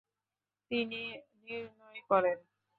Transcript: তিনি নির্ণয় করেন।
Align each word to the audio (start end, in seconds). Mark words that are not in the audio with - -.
তিনি 0.71 1.01
নির্ণয় 1.43 2.01
করেন। 2.09 2.37